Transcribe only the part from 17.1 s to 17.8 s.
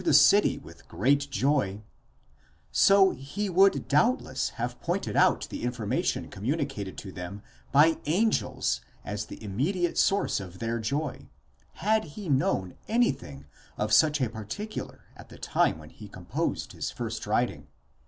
writing.